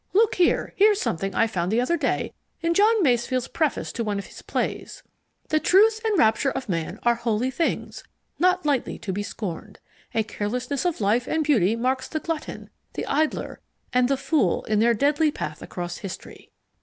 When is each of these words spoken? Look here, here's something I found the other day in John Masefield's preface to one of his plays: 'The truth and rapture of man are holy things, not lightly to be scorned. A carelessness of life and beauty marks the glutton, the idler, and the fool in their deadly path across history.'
Look 0.13 0.33
here, 0.33 0.73
here's 0.77 0.99
something 0.99 1.35
I 1.35 1.45
found 1.45 1.71
the 1.71 1.79
other 1.79 1.95
day 1.95 2.33
in 2.59 2.73
John 2.73 3.03
Masefield's 3.03 3.47
preface 3.49 3.91
to 3.91 4.03
one 4.03 4.17
of 4.17 4.25
his 4.25 4.41
plays: 4.41 5.03
'The 5.49 5.59
truth 5.59 6.01
and 6.03 6.17
rapture 6.17 6.49
of 6.49 6.67
man 6.67 6.97
are 7.03 7.13
holy 7.13 7.51
things, 7.51 8.03
not 8.39 8.65
lightly 8.65 8.97
to 8.97 9.13
be 9.13 9.21
scorned. 9.21 9.77
A 10.15 10.23
carelessness 10.23 10.85
of 10.85 11.01
life 11.01 11.27
and 11.27 11.43
beauty 11.43 11.75
marks 11.75 12.07
the 12.07 12.19
glutton, 12.19 12.71
the 12.95 13.05
idler, 13.05 13.59
and 13.93 14.07
the 14.07 14.17
fool 14.17 14.63
in 14.63 14.79
their 14.79 14.95
deadly 14.95 15.29
path 15.29 15.61
across 15.61 15.97
history.' 15.99 16.49